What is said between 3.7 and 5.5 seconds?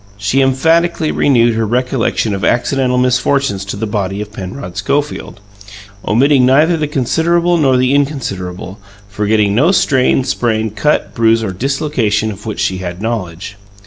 the body of Penrod Schofield,